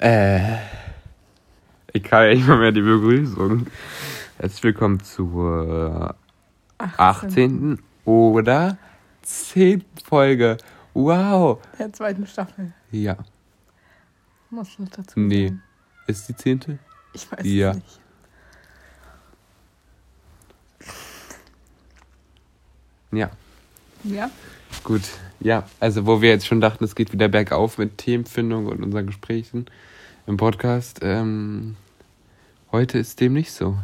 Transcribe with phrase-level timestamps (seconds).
[0.00, 0.56] Äh,
[1.92, 3.66] ich kann ja nicht mal mehr die Begrüßung.
[4.38, 6.14] Herzlich willkommen zur
[6.78, 7.78] 18.
[8.06, 8.78] oder
[9.22, 9.84] 10.
[10.02, 10.56] Folge.
[10.94, 11.58] Wow.
[11.78, 12.72] Der zweiten Staffel.
[12.90, 13.18] Ja.
[14.48, 15.48] Muss noch dazu Nee.
[15.48, 15.62] sagen.
[16.06, 16.78] Ist die 10.?
[17.12, 17.70] Ich weiß Ja.
[17.72, 18.00] es nicht.
[23.12, 23.30] Ja.
[24.04, 24.30] Ja?
[24.84, 25.02] Gut.
[25.40, 29.06] Ja, also wo wir jetzt schon dachten, es geht wieder bergauf mit Themenfindung und unseren
[29.06, 29.66] Gesprächen
[30.30, 31.00] im Podcast.
[31.02, 31.76] Ähm,
[32.70, 33.76] heute ist dem nicht so.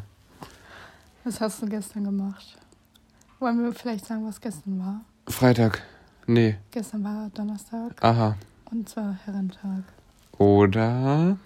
[1.24, 2.56] Was hast du gestern gemacht?
[3.40, 5.00] Wollen wir vielleicht sagen, was gestern war?
[5.28, 5.82] Freitag.
[6.26, 6.56] Nee.
[6.70, 8.36] Gestern war Donnerstag Aha.
[8.70, 9.82] und zwar Herrentag.
[10.38, 11.36] Oder.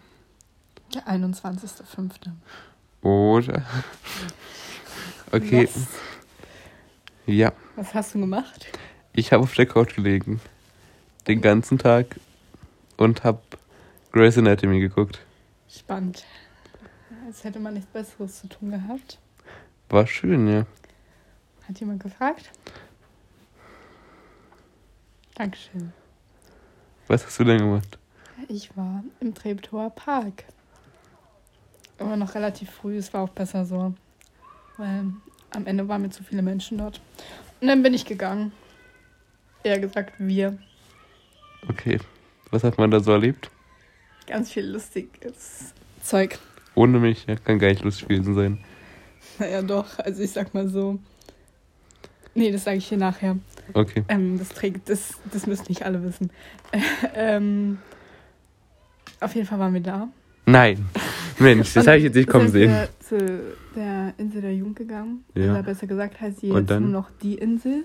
[0.95, 2.11] Der 21.05.
[3.03, 3.63] Oder.
[5.33, 5.69] Okay.
[5.73, 5.87] Was,
[7.25, 7.53] Ja.
[7.77, 8.67] was hast du gemacht?
[9.13, 10.41] Ich habe auf der Couch gelegen.
[11.29, 12.19] Den ganzen Tag.
[12.97, 13.39] Und habe
[14.13, 15.21] Grey's Anatomy geguckt.
[15.69, 16.25] Spannend.
[17.27, 19.21] Als hätte man nichts Besseres zu tun gehabt.
[19.89, 20.67] War schön, ja.
[21.69, 22.51] Hat jemand gefragt?
[25.37, 25.93] Dankeschön.
[27.07, 27.99] Was hast du denn gemacht?
[28.49, 30.45] Ich war im Treptower Park.
[31.99, 33.95] Aber noch relativ früh, es war auch besser so.
[34.77, 35.05] Weil
[35.55, 37.01] am Ende waren mir zu viele Menschen dort.
[37.61, 38.51] Und dann bin ich gegangen.
[39.63, 40.59] Eher gesagt, wir.
[41.69, 42.01] Okay.
[42.51, 43.51] Was hat man da so erlebt?
[44.31, 46.39] Ganz viel lustiges Zeug.
[46.77, 48.59] Ohne mich, ja, kann gar nicht lustig gewesen sein.
[49.41, 49.99] Naja, doch.
[49.99, 51.01] Also ich sag mal so.
[52.37, 53.37] Nee, das sage ich hier nachher.
[53.73, 54.05] Okay.
[54.07, 56.31] Ähm, das trägt, das, das müssen nicht alle wissen.
[57.17, 57.79] ähm,
[59.19, 60.09] auf jeden Fall waren wir da.
[60.47, 60.89] Nein.
[61.41, 62.71] Mensch, das habe ich jetzt nicht kommen sehen.
[62.71, 63.41] wir zu
[63.75, 65.25] der Insel der Jugend gegangen.
[65.35, 65.51] Ja.
[65.51, 66.85] Oder besser gesagt heißt sie jetzt dann?
[66.85, 67.85] nur noch die Insel.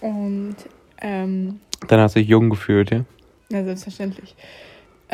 [0.00, 0.56] Und,
[1.02, 3.04] ähm, Dann hast du dich jung gefühlt, ja?
[3.50, 4.34] ja, selbstverständlich.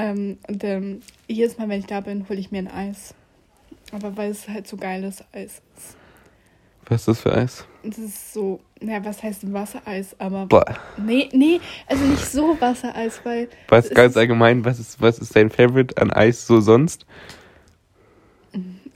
[0.00, 3.14] Ähm, und ähm, jedes Mal, wenn ich da bin, hole ich mir ein Eis.
[3.92, 5.96] Aber weil es halt so geiles Eis ist.
[6.86, 7.66] Was ist das für Eis?
[7.82, 10.16] Das ist so, naja, was heißt Wassereis?
[10.18, 10.46] Aber.
[10.46, 10.64] Boah.
[10.96, 13.48] Nee, nee, also nicht so Wassereis, weil.
[13.68, 17.04] Was ganz allgemein, was ist, was ist dein Favorite an Eis so sonst?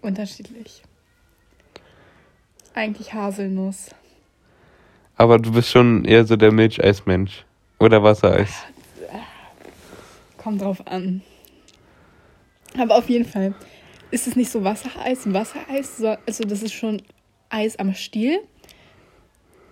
[0.00, 0.82] Unterschiedlich.
[2.72, 3.90] Eigentlich Haselnuss.
[5.16, 7.44] Aber du bist schon eher so der Milcheismensch.
[7.78, 8.64] Oder Wassereis.
[10.44, 11.22] Kommt drauf an.
[12.78, 13.54] Aber auf jeden Fall
[14.10, 17.00] ist es nicht so Wassereis, Wassereis, so, also das ist schon
[17.48, 18.40] Eis am Stiel.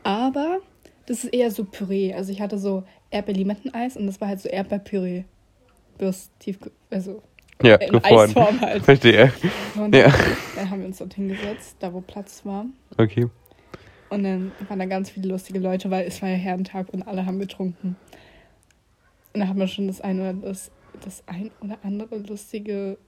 [0.03, 0.61] Aber
[1.07, 2.15] das ist eher so Püree.
[2.15, 5.25] Also ich hatte so Erdbeer-Limetteneis und das war halt so Erdbeerpüree.
[5.99, 6.59] Bloß tief,
[6.91, 7.23] also
[7.63, 8.31] Ja, in gefroren.
[8.31, 8.83] Eisform halt.
[8.87, 9.31] Verstehe.
[9.77, 10.11] Und Ja.
[10.57, 12.65] dann haben wir uns dort hingesetzt, da wo Platz war.
[12.97, 13.27] Okay.
[14.09, 17.27] Und dann waren da ganz viele lustige Leute, weil es war ja Herrentag und alle
[17.27, 17.97] haben getrunken.
[19.35, 20.71] Und da hat man schon das eine oder das,
[21.05, 22.99] das ein oder andere lustige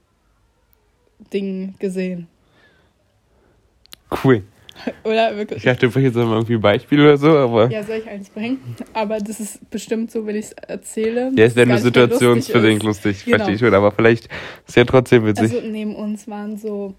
[1.31, 2.27] Ding gesehen.
[4.23, 4.43] Cool.
[5.05, 5.63] Oder Ich wirklich?
[5.63, 7.69] dachte, du bringst jetzt mal irgendwie ein Beispiel oder so, aber.
[7.71, 8.75] Ja, soll ich eins bringen?
[8.93, 11.31] Aber das ist bestimmt so, wenn ich es erzähle.
[11.35, 13.37] Ja, ist ja nur situationsbedingt lustig lustig, Genau.
[13.37, 14.27] verstehe ich schon, aber vielleicht
[14.67, 15.53] ist ja trotzdem witzig.
[15.53, 16.93] Also neben uns waren so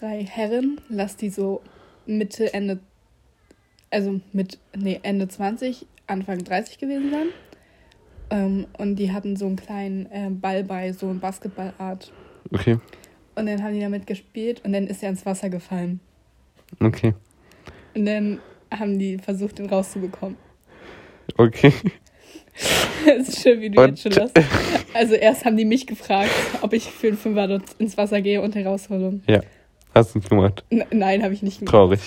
[0.00, 1.60] drei Herren, lass die so
[2.06, 2.80] Mitte, Ende,
[3.90, 7.26] also mit, nee, Ende 20, Anfang 30 gewesen sein.
[8.30, 12.12] Ähm, und die hatten so einen kleinen äh, Ball bei, so eine Basketballart.
[12.52, 12.78] okay,
[13.36, 16.00] Und dann haben die damit gespielt und dann ist er ins Wasser gefallen.
[16.80, 17.14] okay,
[17.94, 18.40] Und dann
[18.76, 20.36] haben die versucht, ihn rauszubekommen.
[21.36, 21.72] okay.
[23.06, 24.32] Es ist schön, wie du Und- jetzt schon lachst.
[24.94, 26.30] Also erst haben die mich gefragt,
[26.62, 29.20] ob ich für einen Fünfer dort ins Wasser gehe und ihn raushole.
[29.94, 30.64] Hast du nicht gemacht.
[30.70, 31.70] N nein, habe ich nicht gemacht.
[31.72, 32.00] Traurig.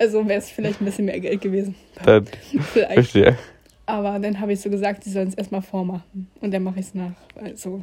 [0.00, 1.76] Also wäre es vielleicht ein bisschen mehr Geld gewesen.
[2.04, 2.26] Dann
[2.72, 2.94] Vielleicht.
[2.94, 3.38] verstehe.
[3.86, 6.28] Aber dann habe ich so gesagt, sie sollen es erstmal vormachen.
[6.40, 7.12] Und dann mache ich es nach.
[7.34, 7.82] Also,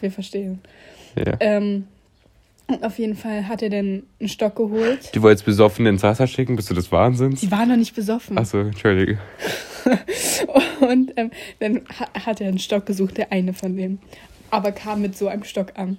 [0.00, 0.60] wir verstehen.
[1.16, 1.34] Ja.
[1.40, 1.86] Ähm,
[2.68, 5.14] und auf jeden Fall hat er dann einen Stock geholt.
[5.14, 6.54] Du wolltest besoffen ins Wasser schicken?
[6.56, 7.40] Bist du des Wahnsinns?
[7.40, 8.36] Die waren noch nicht besoffen.
[8.38, 9.18] Achso, entschuldige.
[10.80, 14.00] Und ähm, dann ha hat er einen Stock gesucht, der eine von denen.
[14.50, 15.98] Aber kam mit so einem Stock an.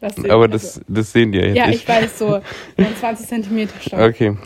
[0.00, 2.34] Das sehen- Aber also- das, das sehen die ja jetzt Ja, ich weiß, so
[2.76, 3.98] ein 20 Zentimeter Stock.
[4.00, 4.36] Okay.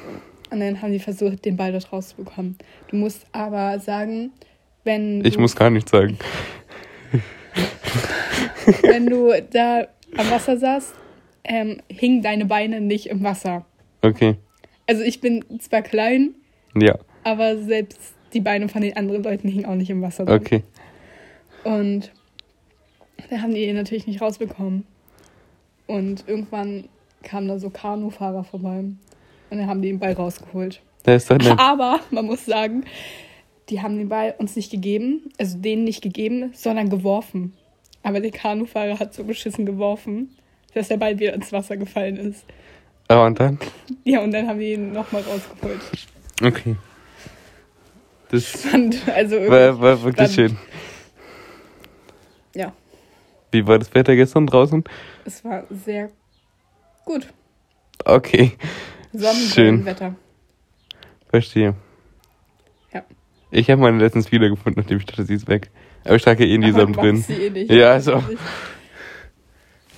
[0.54, 2.56] Und dann haben die versucht, den Ball dort rauszubekommen.
[2.86, 4.30] Du musst aber sagen,
[4.84, 6.16] wenn Ich muss gar nichts sagen.
[8.82, 10.94] wenn du da am Wasser saßt,
[11.42, 13.66] ähm, hingen deine Beine nicht im Wasser.
[14.02, 14.36] Okay.
[14.86, 16.36] Also ich bin zwar klein,
[16.76, 20.32] Ja, aber selbst die Beine von den anderen Leuten hingen auch nicht im Wasser.
[20.32, 20.62] okay.
[21.64, 22.12] Und
[23.28, 24.86] da haben die ihn natürlich nicht rausbekommen.
[25.88, 26.84] Und irgendwann
[27.24, 28.84] kamen da so Kanufahrer vorbei.
[29.54, 30.82] Und dann haben die den Ball rausgeholt.
[31.58, 32.82] Aber man muss sagen,
[33.68, 37.54] die haben den Ball uns nicht gegeben, also denen nicht gegeben, sondern geworfen.
[38.02, 40.36] Aber der Kanufahrer hat so beschissen geworfen,
[40.74, 42.44] dass der Ball wieder ins Wasser gefallen ist.
[43.06, 43.60] Ah, und dann?
[44.02, 45.80] Ja, und dann haben wir ihn nochmal rausgeholt.
[46.42, 46.74] Okay.
[48.30, 50.58] Das Fand, also war, war wirklich dann- schön.
[52.56, 52.72] Ja,
[53.52, 54.82] Wie war das Wetter gestern draußen?
[55.24, 56.10] es war sehr
[57.04, 57.28] gut.
[58.04, 58.52] Okay,
[59.16, 59.84] Schön.
[59.84, 60.14] Wetter.
[61.28, 61.74] verstehe.
[62.92, 63.04] Ja.
[63.50, 65.70] Ich habe meine letztens wiedergefunden, nachdem ich dachte, sie ist weg.
[66.04, 67.16] Aber ich trage eh in diesem du drin.
[67.22, 67.70] sie eh nicht.
[67.70, 68.22] Ja, also.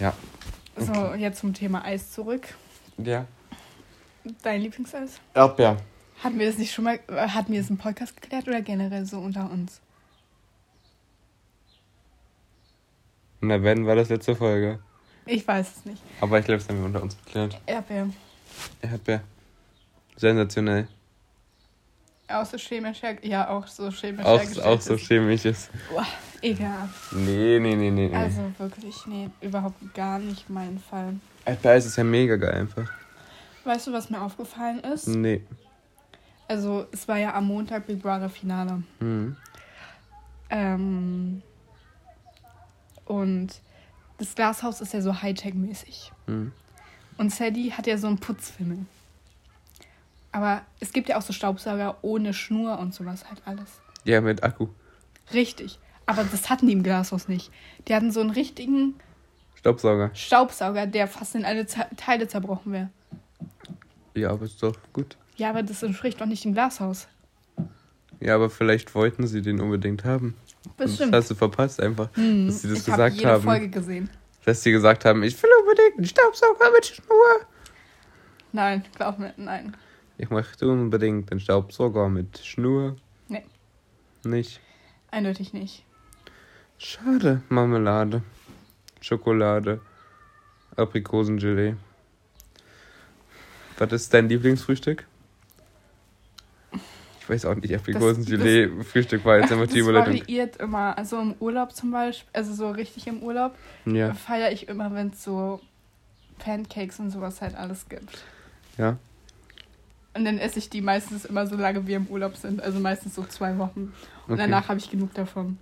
[0.00, 0.12] Ja.
[0.76, 2.46] So, jetzt zum Thema Eis zurück.
[2.98, 3.24] Ja.
[4.42, 5.20] Dein Lieblingseis?
[5.34, 5.78] Erdbeer.
[6.22, 9.06] Hatten wir das nicht schon mal, äh, hatten wir das im Podcast geklärt oder generell
[9.06, 9.80] so unter uns?
[13.40, 14.78] Na, wenn, war das letzte Folge.
[15.26, 16.02] Ich weiß es nicht.
[16.20, 17.60] Aber ich glaube, das haben wir unter uns geklärt.
[17.66, 18.08] Erdbeer.
[18.82, 19.22] Erdbeer.
[20.16, 20.88] Sensationell.
[22.28, 25.06] Auch so chemisch ja, auch so chemisch Auch, auch so ist.
[25.06, 25.68] chemisches.
[25.90, 26.06] Boah,
[26.42, 27.12] ekelhaft.
[27.12, 28.08] Nee, nee, nee, nee.
[28.08, 28.16] nee.
[28.16, 31.14] Also wirklich, nee, überhaupt gar nicht mein Fall.
[31.44, 32.90] Erdbeereis ist ja mega geil einfach.
[33.64, 35.06] Weißt du, was mir aufgefallen ist?
[35.08, 35.42] Nee.
[36.48, 38.82] Also, es war ja am Montag Big Brother Finale.
[39.00, 39.36] Mhm.
[40.50, 41.42] Ähm,
[43.04, 43.48] und
[44.18, 46.12] das Glashaus ist ja so Hightech-mäßig.
[46.26, 46.52] Mhm.
[47.18, 48.78] Und Sadie hat ja so einen Putzfimmel.
[50.32, 53.80] Aber es gibt ja auch so Staubsauger ohne Schnur und sowas halt alles.
[54.04, 54.68] Ja, mit Akku.
[55.32, 55.78] Richtig.
[56.04, 57.50] Aber das hatten die im Glashaus nicht.
[57.88, 58.94] Die hatten so einen richtigen
[59.54, 60.10] Staubsauger.
[60.14, 62.90] Staubsauger, der fast in alle Ze Teile zerbrochen wäre.
[64.14, 65.16] Ja, aber ist doch gut.
[65.36, 67.08] Ja, aber das entspricht doch nicht dem Glashaus.
[68.20, 70.34] Ja, aber vielleicht wollten sie den unbedingt haben.
[70.76, 71.12] Bestimmt.
[71.12, 73.42] Das hast du verpasst einfach, Hm, dass sie das ich habe gesagt jede haben.
[73.42, 74.10] Folge gesehen.
[74.46, 77.46] Dass sie gesagt haben, ich will unbedingt einen Staubsauger mit Schnur.
[78.52, 79.76] Nein, glaub mir, nein.
[80.18, 82.94] Ich möchte unbedingt einen Staubsauger mit Schnur.
[83.26, 83.44] Nee.
[84.22, 84.60] Nicht.
[85.10, 85.84] Eindeutig nicht.
[86.78, 87.42] Schade.
[87.48, 88.22] Marmelade.
[89.00, 89.80] Schokolade.
[90.76, 91.74] Aprikosengelee.
[93.78, 95.08] Was ist dein Lieblingsfrühstück?
[97.26, 98.70] Ich weiß auch nicht, Aprikosengelee.
[98.84, 100.14] Frühstück war jetzt immer die das Überleitung.
[100.20, 100.96] variiert immer.
[100.96, 105.08] Also im Urlaub zum Beispiel, also so richtig im Urlaub, Ja, feiere ich immer, wenn
[105.08, 105.60] es so
[106.38, 108.22] Pancakes und sowas halt alles gibt.
[108.78, 108.96] ja.
[110.14, 112.62] Und dann esse ich die meistens immer so lange wir im Urlaub sind.
[112.62, 113.92] Also meistens so zwei Wochen.
[114.26, 114.36] Und Okay.
[114.44, 115.58] danach habe ich genug davon.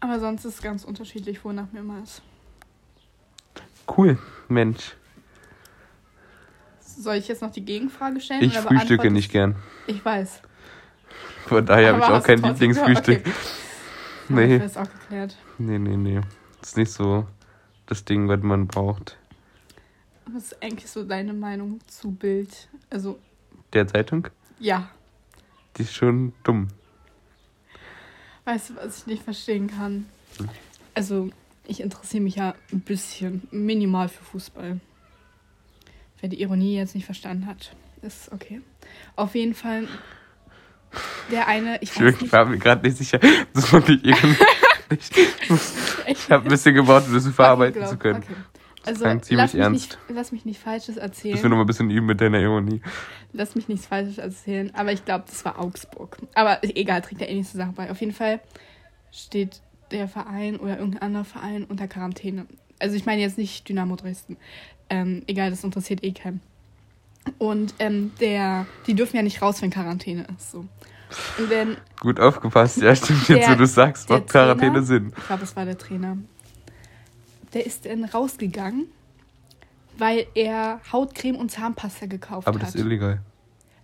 [0.00, 2.20] Aber sonst ist es ganz unterschiedlich, wonach mir immer ist.
[3.96, 4.18] Cool,
[4.48, 4.94] Mensch.
[6.96, 8.42] Soll ich jetzt noch die Gegenfrage stellen?
[8.42, 9.56] Ich frühstücke nicht gern.
[9.86, 10.42] Ich weiß.
[11.46, 13.20] Von daher habe ich auch kein Lieblingsfrühstück.
[13.20, 13.32] Okay.
[14.28, 14.58] Nee.
[14.58, 15.36] das auch geklärt.
[15.58, 16.20] Nee, nee, nee.
[16.60, 17.26] Das ist nicht so
[17.86, 19.18] das Ding, was man braucht.
[20.26, 22.68] Was ist eigentlich so deine Meinung zu Bild?
[22.90, 23.18] Also,
[23.72, 24.28] Der Zeitung,
[24.58, 24.88] ja.
[25.76, 26.68] die ist schon dumm.
[28.44, 30.06] Weißt du, was ich nicht verstehen kann?
[30.38, 30.48] Hm.
[30.94, 31.30] Also,
[31.66, 34.80] ich interessiere mich ja ein bisschen, minimal für Fußball.
[36.22, 38.62] Wer die Ironie jetzt nicht verstanden hat, ist okay.
[39.16, 39.88] Auf jeden Fall,
[41.32, 42.32] der eine, ich Ich, weiß nicht.
[42.32, 43.18] war mir gerade nicht sicher,
[43.54, 44.36] dass man die eben
[44.88, 45.16] nicht.
[46.06, 48.22] Ich habe ein bisschen gebaut, um das verarbeiten zu können.
[48.22, 48.34] Okay.
[48.84, 49.72] Also, lass mich, ernst.
[49.72, 51.34] nicht, lass mich nicht Falsches erzählen.
[51.34, 52.82] Das wir noch mal ein bisschen üben mit deiner Ironie.
[53.32, 56.18] Lass mich nichts Falsches erzählen, aber ich glaube, das war Augsburg.
[56.34, 57.90] Aber egal, trägt ja eh nicht zur Sache bei.
[57.90, 58.40] Auf jeden Fall
[59.10, 59.60] steht
[59.90, 62.46] der Verein oder irgendein anderer Verein unter Quarantäne.
[62.82, 64.36] Also ich meine jetzt nicht Dynamo Dresden.
[64.90, 66.40] Ähm, egal, das interessiert eh keinen.
[67.38, 70.50] Und ähm, der, die dürfen ja nicht raus, wenn Quarantäne ist.
[70.50, 70.58] So.
[71.38, 75.12] Und wenn, Gut aufgepasst, ja, stimmt jetzt, wo du sagst, macht Quarantäne Trainer- Sinn.
[75.16, 76.16] ich glaube, es war der Trainer,
[77.54, 78.86] der ist dann rausgegangen,
[79.98, 82.66] weil er Hautcreme und Zahnpasta gekauft Aber hat.
[82.68, 83.20] das ist illegal.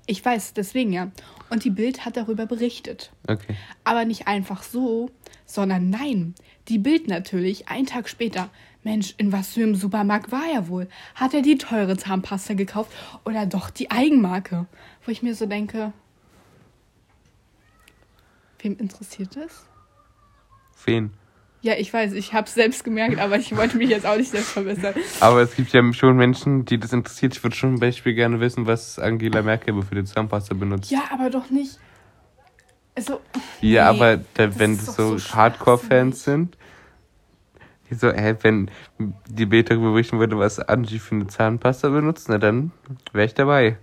[0.07, 1.11] Ich weiß, deswegen ja.
[1.51, 3.13] Und die Bild hat darüber berichtet.
[3.29, 3.55] Okay.
[3.85, 5.11] Aber nicht einfach so,
[5.45, 6.35] sondern nein.
[6.69, 8.49] Die Bild natürlich, einen Tag später.
[8.89, 10.89] Mensch, in was für einem Supermarkt war er wohl?
[11.15, 12.91] Hat er die teure Zahnpasta gekauft
[13.27, 14.65] oder doch die Eigenmarke?
[15.05, 15.93] Wo ich mir so denke,
[18.61, 19.67] wem interessiert das?
[20.87, 21.11] Wen?
[21.61, 24.31] Ja, ich weiß, ich habe es selbst gemerkt, aber ich wollte mich jetzt auch nicht
[24.31, 24.95] selbst verbessern.
[25.21, 27.37] Aber es gibt ja schon Menschen, die das interessiert.
[27.37, 30.91] Ich würde schon zum Beispiel gerne wissen, was Angela Merkel für die Zahnpasta benutzt.
[30.91, 31.79] Ja, aber doch nicht.
[32.95, 33.21] Also,
[33.61, 36.57] Ja, Nee, aber da, wenn das so, so Hardcore-Fans sind,
[37.91, 38.71] die so, hä, wenn
[39.29, 42.73] die darüber berichten würde, was Angie für eine Zahnpasta benutzt, na dann
[43.13, 43.77] wäre ich dabei.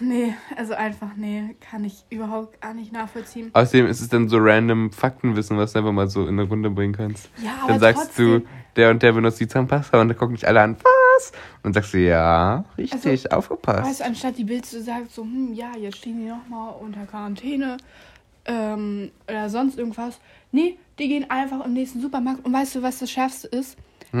[0.00, 3.50] nee, also einfach, nee, kann ich überhaupt gar nicht nachvollziehen.
[3.52, 6.70] Außerdem ist es dann so random Faktenwissen, was du einfach mal so in eine Runde
[6.70, 7.30] bringen kannst.
[7.42, 10.36] Ja, aber Dann sagst trotzdem, du, der und der benutzt die Zahnpasta und dann gucken
[10.36, 11.32] dich alle an, was?
[11.62, 13.88] Und sagst du, ja, richtig, Also, aufgepasst.
[13.88, 17.04] Weißt du, anstatt die Bild zu sagen, so, hm, ja, jetzt stehen die nochmal unter
[17.06, 17.76] Quarantäne
[18.50, 20.18] ähm, oder sonst irgendwas.
[20.50, 22.44] Nee, die gehen einfach im nächsten Supermarkt.
[22.44, 23.78] Und weißt du, was das Schärfste ist?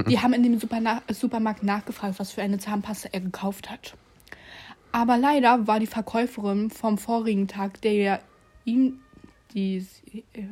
[0.08, 3.96] Die haben in dem Superna Supermarkt nachgefragt, was für eine Zahnpasta er gekauft hat.
[4.92, 8.18] Aber leider war die Verkäuferin vom vorigen Tag, der ja
[8.64, 9.00] ihm
[9.52, 9.84] die,
[10.32, 10.44] äh,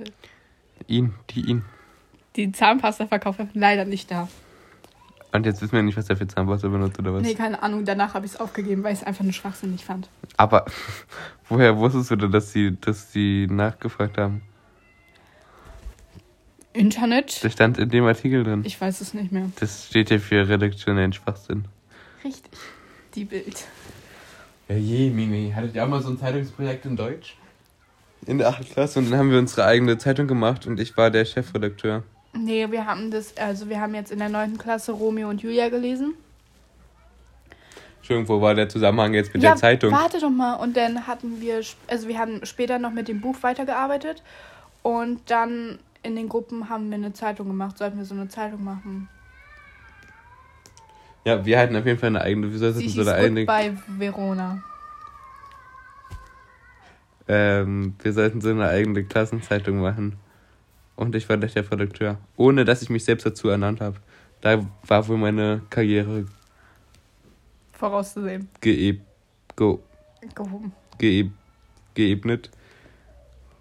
[0.89, 1.65] ihn, die ihn.
[2.35, 4.29] die Zahnpasta verkauft hat, leider nicht da.
[5.39, 7.23] Und jetzt wissen wir nicht, was er für Zahnpasta benutzt oder was.
[7.23, 7.85] Nee, keine Ahnung.
[7.85, 10.09] Danach habe ich es aufgegeben, weil ich es einfach nur schwachsinnig fand.
[10.37, 10.65] Aber
[11.49, 14.43] woher wusstest du denn, dass sie, dass sie nachgefragt haben?
[16.73, 17.45] Internet?
[17.45, 18.63] Das stand in dem Artikel drin.
[18.65, 19.49] Ich weiß es nicht mehr.
[19.61, 21.67] Das steht ja für redaktionellen Schwachsinn.
[22.25, 22.59] Richtig.
[23.15, 23.65] Die Bild.
[24.69, 25.53] Ja, je, Mimi.
[25.55, 27.37] Hattet ihr auch mal so ein Zeitungsprojekt in Deutsch?
[28.27, 28.73] In der 8.
[28.73, 32.03] Klasse und dann haben wir unsere eigene Zeitung gemacht und ich war der Chefredakteur.
[32.39, 34.59] Nee, wir haben das, also wir haben jetzt in der 9.
[34.59, 36.15] Klasse Romeo und Julia gelesen.
[37.99, 39.93] Entschuldigung, wo war der Zusammenhang jetzt mit ja, der Zeitung?
[39.93, 40.55] Warte doch mal.
[40.55, 44.23] Und dann hatten wir, also wir haben später noch mit dem Buch weitergearbeitet.
[44.83, 47.77] Und dann in den Gruppen haben wir eine Zeitung gemacht.
[47.77, 49.09] Sollten wir so eine Zeitung machen?
[51.25, 53.77] Ja, wir hatten auf jeden Fall eine eigene, Sie sollten hieß so eine eigene, bei
[53.87, 54.63] Verona.
[57.27, 60.17] ähm, wir sollten so eine eigene Klassenzeitung machen.
[60.99, 62.19] Und ich war der Chefredakteur.
[62.37, 63.99] Ohne, dass ich mich selbst dazu ernannt habe.
[64.41, 66.27] Da war wohl meine Karriere
[67.73, 68.49] Vorauszusehen.
[68.61, 69.03] geeb,
[69.57, 69.79] ge,
[70.35, 70.73] Gehoben.
[70.99, 71.31] geeb,
[71.95, 72.51] geebnet.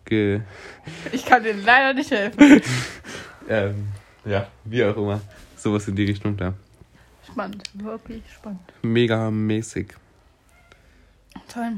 [0.06, 0.42] Ge,
[1.12, 2.60] Ich kann dir leider nicht helfen.
[3.48, 3.90] ähm,
[4.26, 5.22] ja, wie auch immer.
[5.56, 6.56] Sowas in die Richtung da.
[7.24, 7.64] Spannend.
[7.76, 8.62] Wirklich spannend.
[8.82, 9.94] Mega mäßig.
[11.54, 11.74] Toll.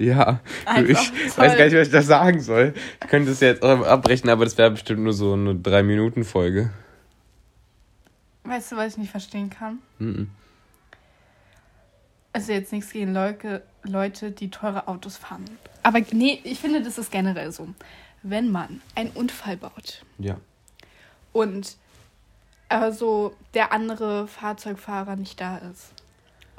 [0.00, 1.44] Ja, Einfach ich toll.
[1.44, 2.72] weiß gar nicht, was ich da sagen soll.
[3.02, 6.70] Ich könnte es jetzt abbrechen, aber das wäre bestimmt nur so eine 3-Minuten-Folge.
[8.44, 9.78] Weißt du, was ich nicht verstehen kann?
[9.98, 10.30] Mhm.
[12.32, 15.44] Also jetzt nichts gegen Leute, Leute, die teure Autos fahren.
[15.82, 17.68] Aber nee, ich finde, das ist generell so.
[18.22, 20.36] Wenn man einen Unfall baut Ja.
[21.32, 21.76] und
[22.68, 25.92] aber so der andere Fahrzeugfahrer nicht da ist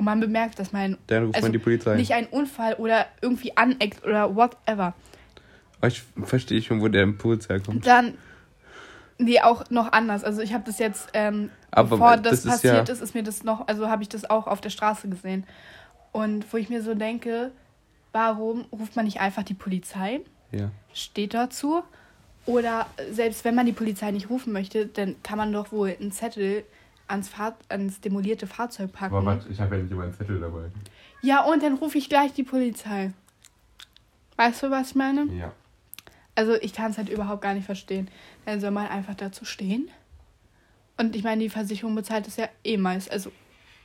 [0.02, 1.96] und man bemerkt, dass man Also man die Polizei.
[1.96, 4.96] nicht einen Unfall oder irgendwie aneckt oder whatever,
[5.84, 7.86] Oh, ich verstehe schon, wo der Impuls herkommt.
[7.86, 8.16] dann
[9.20, 10.24] nee, auch noch anders.
[10.24, 13.14] Also ich habe das jetzt, ähm, Aber bevor das das, ist passiert ja- ist, ist
[13.14, 15.46] mir das noch, also habe ich das auch auf der Straße gesehen.
[16.12, 17.52] Und wo ich mir so denke,
[18.12, 20.22] warum ruft man nicht einfach die Polizei?
[20.52, 20.72] Ja.
[20.94, 21.84] Steht dazu.
[22.48, 26.12] Oder selbst wenn man die Polizei nicht rufen möchte, dann kann man doch wohl einen
[26.12, 26.64] Zettel
[27.12, 29.42] ans, Fahr ans demolierte Fahrzeug packen.
[29.50, 30.72] ich habe ja nicht immer einen Zettel dabei.
[31.22, 33.12] Ja, und dann rufe ich gleich die Polizei.
[34.38, 35.26] Weißt du, was ich meine?
[35.26, 35.52] Ja.
[36.34, 38.10] Also ich kann es halt überhaupt gar nicht verstehen.
[38.46, 39.90] Dann soll man einfach dazu stehen.
[40.98, 43.32] Und ich meine, die Versicherung bezahlt es ja eh meist, also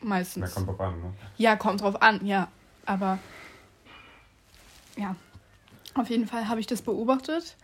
[0.00, 0.54] meistens.
[0.54, 1.12] drauf an, ne?
[1.36, 2.48] Ja, kommt drauf an, ja.
[2.84, 3.18] Aber
[4.96, 5.16] ja,
[5.94, 7.56] auf jeden Fall habe ich das beobachtet.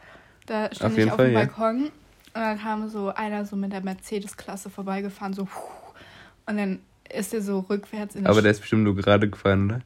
[0.47, 1.41] Da stand Auf ich jeden auf Fall, dem ja.
[1.41, 1.91] Balkon
[2.35, 5.49] und dann kam so einer so mit der Mercedes-Klasse vorbeigefahren, so
[6.47, 6.81] und dann
[7.13, 9.83] ist er so rückwärts in der Aber der ist bestimmt nur gerade gefahren, ne?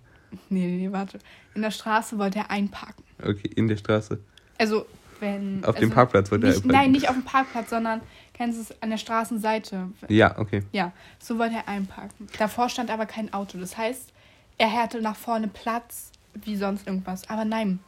[0.48, 1.18] nee, nee, nee, warte.
[1.54, 3.04] In der Straße wollte er einparken.
[3.22, 4.18] Okay, in der Straße.
[4.58, 4.86] Also,
[5.20, 5.64] wenn.
[5.64, 6.82] Auf also dem Parkplatz wollte er nicht, einparken.
[6.82, 8.00] Nein, nicht auf dem Parkplatz, sondern
[8.34, 9.88] kennst du es an der Straßenseite.
[10.08, 10.62] Ja, okay.
[10.72, 12.26] Ja, so wollte er einparken.
[12.38, 13.58] Davor stand aber kein Auto.
[13.58, 14.12] Das heißt,
[14.58, 17.28] er hatte nach vorne Platz wie sonst irgendwas.
[17.30, 17.80] Aber nein,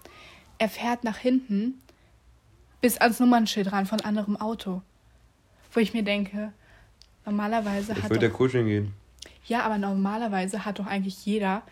[0.59, 1.81] er fährt nach hinten
[2.81, 4.83] bis ans Nummernschild ran von anderem Auto.
[5.73, 6.53] Wo ich mir denke,
[7.27, 8.95] normalerweise Ich hat würde ja doch, kuscheln gehen.
[9.47, 11.63] ja, aber normalerweise hat doch eigentlich jeder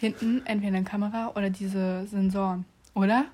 [0.00, 3.24] hinten entweder eine Kamera oder diese Sensoren, oder?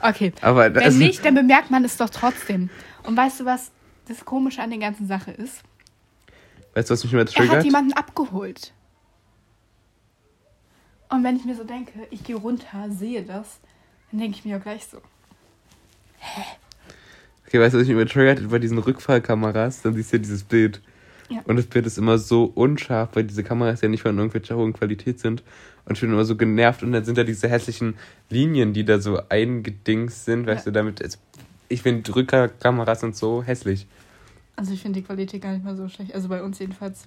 [0.00, 0.32] Okay.
[0.42, 2.68] Aber Wenn nicht, dann bemerkt man es doch trotzdem.
[3.04, 3.70] Und weißt du, was
[4.06, 5.62] das Komische an der ganzen Sache ist?
[6.74, 7.64] Weißt du, was mich immer Er hat triggert?
[7.64, 8.72] jemanden abgeholt.
[11.08, 13.60] Und wenn ich mir so denke, ich gehe runter, sehe das,
[14.10, 14.98] dann denke ich mir auch gleich so.
[17.46, 18.48] Okay, weißt du, was mich immer triggert?
[18.50, 20.80] Bei diesen Rückfahrkameras, dann siehst du ja dieses Bild.
[21.28, 21.40] Ja.
[21.44, 24.72] Und das Bild ist immer so unscharf, weil diese Kameras ja nicht von irgendwelcher hohen
[24.72, 25.42] Qualität sind.
[25.84, 26.82] Und ich bin immer so genervt.
[26.82, 27.94] Und dann sind da diese hässlichen
[28.30, 30.72] Linien, die da so eingedingst sind, weißt Ja.
[30.72, 31.00] du, damit.
[31.00, 31.18] Es,
[31.68, 33.86] ich finde, Rückfahrkameras sind so hässlich.
[34.56, 36.14] Also ich finde die Qualität gar nicht mal so schlecht.
[36.14, 37.06] Also bei uns jedenfalls.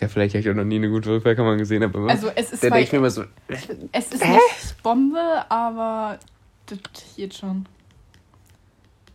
[0.00, 2.62] Ja, vielleicht habe ich auch noch nie eine gute Rückfahrkamera gesehen, aber Also es ist
[2.64, 3.24] da denke ich mir immer so,
[3.92, 6.18] es ist nicht Bombe, aber
[6.66, 6.78] das
[7.16, 7.66] geht schon.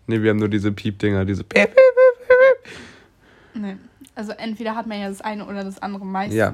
[0.08, 3.62] nee, wir haben nur diese Piepdinger, diese Piep, Piep, Piep, Piep.
[3.64, 3.78] Nee.
[4.14, 6.38] Also entweder hat man ja das eine oder das andere meistens.
[6.38, 6.54] Ja.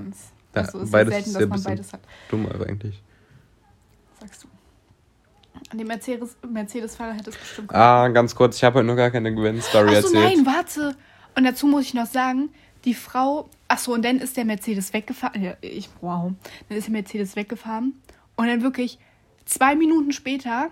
[0.54, 3.02] Also es ist beides selten, ist dass man beides hat, Dumm aber eigentlich.
[4.20, 4.48] sagst du.
[5.78, 9.34] Den Mercedes- Mercedes-Fahrer hätte es bestimmt Ah, ganz kurz, ich habe heute noch gar keine
[9.34, 10.38] Gwen-Story Achso, erzählt.
[10.38, 10.96] nein, warte.
[11.36, 12.50] Und dazu muss ich noch sagen,
[12.86, 15.42] die Frau, ach so, und dann ist der Mercedes weggefahren.
[15.42, 16.34] Ja, ich, wow.
[16.68, 17.94] Dann ist der Mercedes weggefahren.
[18.36, 18.98] Und dann wirklich
[19.46, 20.70] zwei Minuten später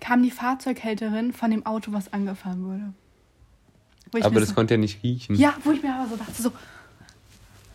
[0.00, 4.24] kam die Fahrzeughälterin von dem Auto, was angefahren wurde.
[4.24, 5.34] Aber das so, konnte ja nicht riechen.
[5.34, 6.52] Ja, wo ich mir aber so dachte, so,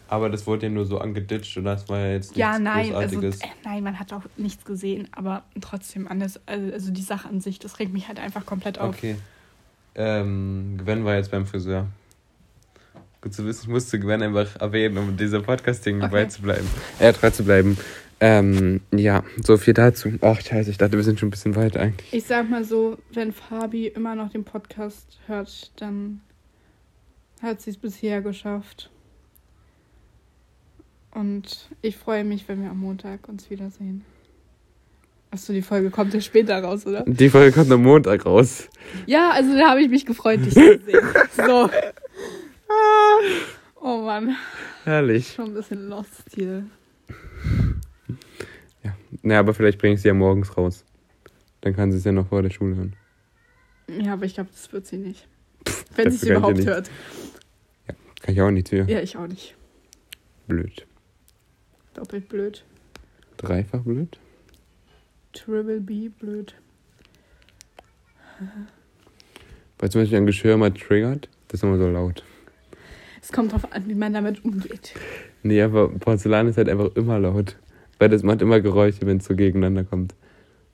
[0.07, 2.93] Aber das wurde ja nur so angeditscht und das war ja jetzt nichts ja, nein,
[2.93, 3.41] also, Großartiges.
[3.41, 7.41] äh, nein, man hat auch nichts gesehen, aber trotzdem, anders, also, also die Sache an
[7.41, 8.95] sich, das regt mich halt einfach komplett auf.
[8.95, 9.15] Okay.
[9.95, 11.87] Ähm, Gwen war jetzt beim Friseur.
[13.23, 16.11] Gut zu wissen, ich musste Gwen einfach erwähnen, um dieser Podcast-Ding Okay.
[16.11, 16.67] beizubleiben.
[16.99, 17.77] Äh, treu zu bleiben.
[18.19, 20.11] Ähm, ja, so viel dazu.
[20.19, 22.13] Ach, scheiße, ich dachte, wir sind schon ein bisschen weit eigentlich.
[22.13, 26.19] Ich sag mal so, wenn Fabi immer noch den Podcast hört, dann
[27.41, 28.89] hat sie es bisher geschafft.
[31.11, 34.03] Und ich freue mich, wenn wir am Montag uns wiedersehen.
[35.31, 37.05] Achso, die Folge kommt ja später raus, oder?
[37.07, 38.67] Die Folge kommt am Montag raus.
[39.05, 41.01] Ja, also da habe ich mich gefreut, dich zu sehen.
[41.37, 41.69] So.
[43.75, 44.35] Oh Mann,
[44.83, 45.33] Herrlich.
[45.33, 46.65] schon ein bisschen lost hier.
[49.21, 50.83] Naja, aber vielleicht bringe ich sie ja morgens raus.
[51.61, 52.95] Dann kann sie es ja noch vor der Schule hören.
[53.87, 55.27] Ja, aber ich glaube, das wird sie nicht.
[55.95, 56.91] Wenn sie es überhaupt ja hört.
[58.21, 58.83] Kann ich auch nicht für.
[58.89, 59.55] Ja, ich auch nicht.
[60.47, 60.85] Blöd.
[61.93, 62.65] Doppelt blöd.
[63.37, 64.19] Dreifach blöd?
[65.33, 66.55] Triple B blöd.
[69.79, 72.23] Weil zum Beispiel ein Geschirr mal triggert, das ist immer so laut.
[73.23, 74.93] Es kommt drauf an, wie man damit umgeht.
[75.43, 77.55] Nee, aber Porzellan ist halt einfach immer laut.
[77.97, 80.13] Weil das macht immer Geräusche, wenn es so gegeneinander kommt.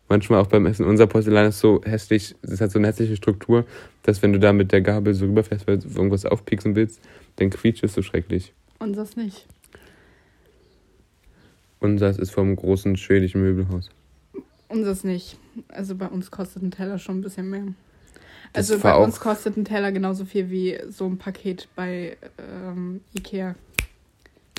[0.07, 0.87] Manchmal auch beim Essen.
[0.87, 3.65] Unser Porzellan ist so hässlich, es hat so eine hässliche Struktur,
[4.01, 6.99] dass wenn du da mit der Gabel so rüberfährst, weil du irgendwas aufpieksen willst,
[7.35, 8.51] dann quietscht es so schrecklich.
[8.79, 9.45] Unseres nicht.
[11.79, 13.91] Unseres ist vom großen schwedischen Möbelhaus.
[14.69, 15.37] Unseres nicht.
[15.67, 17.67] Also bei uns kostet ein Teller schon ein bisschen mehr.
[18.53, 23.01] Das Also bei uns kostet ein Teller genauso viel wie so ein Paket bei ähm,
[23.13, 23.55] Ikea.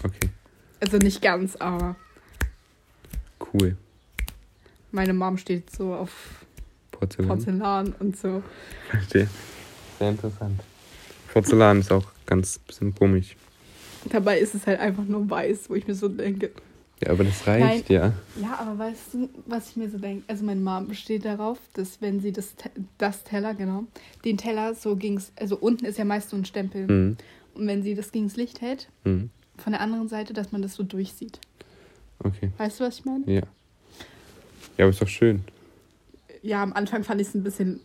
[0.03, 0.31] Okay,
[0.81, 1.97] Also nicht ganz, aber
[3.53, 3.77] cool.
[4.93, 6.45] meine Mom steht so auf
[6.93, 7.29] Porzellan.
[7.29, 8.43] Porzellan und so.
[8.89, 9.29] Verstehe.
[9.99, 10.61] Sehr interessant.
[11.33, 13.37] Porzellan ist auch ganz bisschen komisch.
[14.09, 16.51] Dabei ist es halt einfach nur weiß, wo ich mir so denke.
[17.03, 18.13] Ja, aber das reicht ja.
[18.41, 20.23] Ja, aber weißt du, was ich mir so denke?
[20.29, 22.55] Also meine Mom besteht darauf, dass wenn sie das,
[22.99, 23.85] das Teller, genau,
[24.25, 26.87] den Teller so ging's, also unten ist ja meist so ein Stempel.
[26.87, 27.17] Mhm.
[27.55, 29.31] Und wenn sie das gegens Licht hält, Mhm.
[29.57, 31.41] von der anderen Seite, dass man das so durchsieht.
[32.23, 33.25] Okay, Weißt du, was ich meine?
[33.27, 33.43] ja.
[34.77, 35.43] Ja, aber ist doch schön.
[36.43, 37.81] Ja, am Anfang fand ich es ein bisschen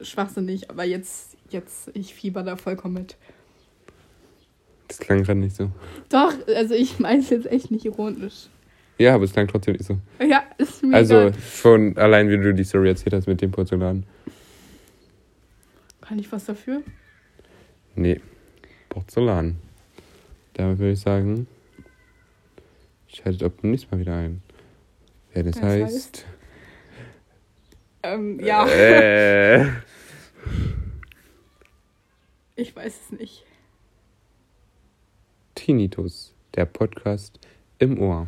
[0.00, 3.16] schwachsinnig, aber jetzt, jetzt, ich fieber da vollkommen mit.
[4.88, 5.70] Das klang gerade nicht so.
[6.08, 8.48] Doch, also ich meine es jetzt echt nicht ironisch.
[9.00, 9.98] Ja, aber es klang trotzdem nicht so.
[10.22, 14.04] Ja, ist mir Also schon allein, wie du die Story erzählt hast mit dem Porzellan.
[16.02, 16.82] Kann ich was dafür?
[17.94, 18.20] Nee,
[18.90, 19.56] Porzellan.
[20.52, 21.46] Da würde ich sagen,
[23.08, 24.42] schaltet auch beim nächsten Mal wieder ein.
[25.32, 25.94] Wer das, Das heißt.
[25.94, 26.26] heißt?
[28.02, 29.64] Ähm, ja, Äh,
[32.56, 33.44] ich weiß es nicht.
[35.54, 37.38] Tinnitus, der Podcast
[37.78, 38.26] im Ohr.